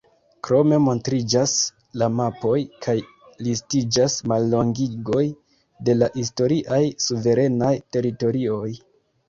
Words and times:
Krome 0.45 0.77
montriĝas 0.85 1.51
la 2.01 2.07
mapoj 2.21 2.53
kaj 2.87 2.95
listiĝas 3.49 4.17
mallongigoj 4.33 5.23
de 5.91 5.97
la 6.01 6.11
historiaj 6.19 6.83
suverenaj 7.09 7.73
teritorioj. 7.95 8.69